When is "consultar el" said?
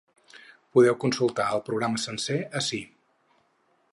1.03-1.61